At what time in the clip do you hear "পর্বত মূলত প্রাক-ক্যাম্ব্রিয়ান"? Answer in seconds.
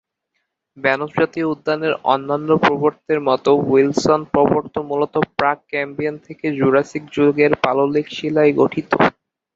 4.33-6.15